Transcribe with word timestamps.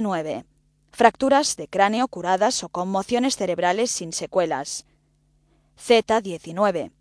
9. 0.00 0.46
Fracturas 0.90 1.56
de 1.56 1.68
cráneo 1.68 2.08
curadas 2.08 2.64
o 2.64 2.70
conmociones 2.70 3.36
cerebrales 3.36 3.90
sin 3.90 4.14
secuelas. 4.14 4.86
Z19. 5.76 6.92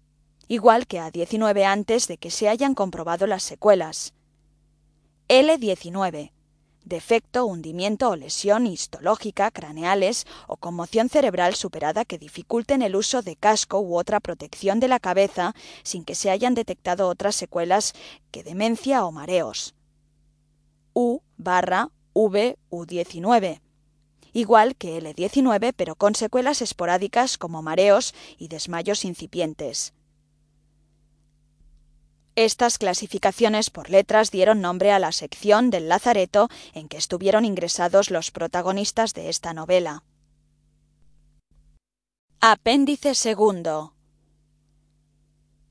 Igual 0.50 0.88
que 0.88 1.00
A19 1.00 1.64
antes 1.64 2.10
de 2.10 2.18
que 2.18 2.32
se 2.32 2.50
hayan 2.50 2.76
comprobado 2.76 3.28
las 3.28 3.44
secuelas. 3.44 4.14
L19. 5.30 6.34
Defecto, 6.84 7.46
hundimiento 7.46 8.10
o 8.10 8.18
lesión 8.18 8.68
histológica, 8.68 9.52
craneales 9.52 10.28
o 10.48 10.58
conmoción 10.58 11.08
cerebral 11.08 11.56
superada 11.56 12.04
que 12.04 12.18
dificulten 12.18 12.82
el 12.82 12.98
uso 12.98 13.22
de 13.22 13.38
casco 13.38 13.80
u 13.80 13.96
otra 13.96 14.20
protección 14.20 14.82
de 14.82 14.90
la 14.90 15.00
cabeza 15.00 15.56
sin 15.84 16.04
que 16.04 16.16
se 16.16 16.30
hayan 16.30 16.56
detectado 16.56 17.08
otras 17.08 17.38
secuelas 17.38 17.94
que 18.32 18.44
demencia 18.44 19.06
o 19.06 19.14
mareos. 19.14 19.76
U 20.94 21.22
barra 21.38 21.90
V 22.28 22.58
U19 22.70 23.62
igual 24.34 24.76
que 24.76 25.02
L19, 25.02 25.74
pero 25.76 25.96
con 25.96 26.16
secuelas 26.16 26.62
esporádicas 26.62 27.38
como 27.38 27.62
mareos 27.62 28.14
y 28.38 28.48
desmayos 28.48 29.06
incipientes. 29.06 29.94
Estas 32.36 32.78
clasificaciones 32.78 33.70
por 33.70 33.90
letras 33.90 34.32
dieron 34.32 34.62
nombre 34.62 34.92
a 34.94 35.00
la 35.00 35.12
sección 35.12 35.70
del 35.70 35.90
Lazareto 35.90 36.48
en 36.74 36.88
que 36.88 36.98
estuvieron 36.98 37.44
ingresados 37.44 38.10
los 38.10 38.32
protagonistas 38.32 39.14
de 39.14 39.30
esta 39.30 39.54
novela. 39.54 40.04
Apéndice 42.40 43.16
segundo. 43.16 43.94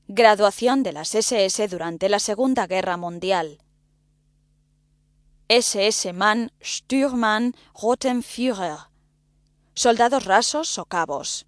Graduación 0.07 0.83
de 0.83 0.93
las 0.93 1.15
SS 1.15 1.67
durante 1.67 2.09
la 2.09 2.19
Segunda 2.19 2.67
Guerra 2.67 2.95
Mundial. 2.95 3.57
SS-Mann, 5.51 6.49
Stürmann, 6.61 7.53
Rotem 7.81 8.23
Führer. 8.23 8.87
Soldados 9.75 10.25
rasos 10.25 10.77
o 10.77 10.85
cabos. 10.85 11.45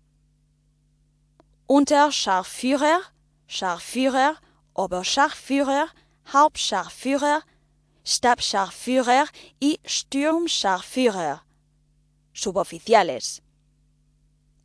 Unterscharführer, 1.67 2.99
Scharführer, 3.47 4.35
Oberscharführer, 4.73 5.87
Hauptscharführer, 6.33 7.43
Stabscharführer 8.03 9.25
y 9.61 9.79
Sturmscharführer. 9.85 11.41
Suboficiales. 12.33 13.41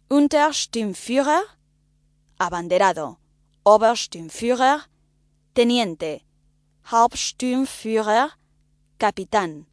Untersturmführer, 0.08 1.42
abanderado. 2.39 3.19
Obersturmführer, 3.62 4.83
teniente. 5.55 6.23
Hauptsturmführer, 6.91 8.33
capitán. 8.98 9.68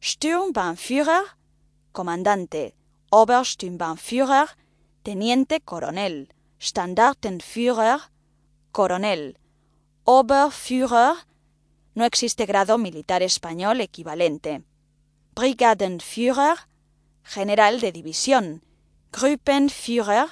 Sturmbannführer, 0.00 1.22
comandante. 1.92 2.74
Obersturmbannführer, 3.10 4.48
teniente 5.02 5.60
coronel. 5.60 6.34
Standartenführer, 6.58 8.00
coronel. 8.72 9.38
Oberführer, 10.04 11.14
no 11.94 12.06
existe 12.06 12.46
grado 12.46 12.78
militar 12.78 13.22
español 13.22 13.82
equivalente. 13.82 14.62
Brigadenführer, 15.34 16.56
general 17.22 17.80
de 17.80 17.92
división. 17.92 18.64
Gruppenführer, 19.12 20.28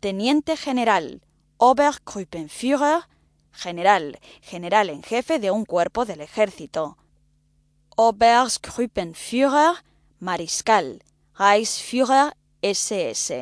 teniente 0.00 0.56
general. 0.56 1.22
Obergruppenführer, 1.58 3.04
general, 3.52 4.18
general 4.40 4.90
en 4.90 5.04
jefe 5.04 5.38
de 5.38 5.52
un 5.52 5.64
cuerpo 5.64 6.04
del 6.04 6.20
ejército. 6.20 6.98
Oberstgruppenführer, 7.96 9.76
mariscal, 10.18 10.98
Reichsführer 11.34 12.32
SS. 12.62 13.32